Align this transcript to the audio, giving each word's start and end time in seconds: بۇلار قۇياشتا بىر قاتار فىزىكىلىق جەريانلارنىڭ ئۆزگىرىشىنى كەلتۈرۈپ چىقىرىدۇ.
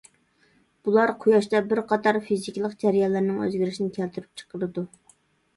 بۇلار 0.87 1.11
قۇياشتا 1.25 1.61
بىر 1.73 1.81
قاتار 1.91 2.19
فىزىكىلىق 2.29 2.73
جەريانلارنىڭ 2.85 3.45
ئۆزگىرىشىنى 3.45 3.95
كەلتۈرۈپ 3.99 4.43
چىقىرىدۇ. 4.43 4.89